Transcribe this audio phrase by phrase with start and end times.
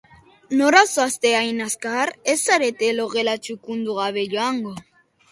[0.59, 2.11] Nora zoazte hain azkar?
[2.33, 4.73] Ez zarete logela txukundu gabe joango.